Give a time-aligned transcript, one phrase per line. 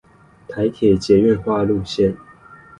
[0.47, 2.17] 台鐵捷運化路線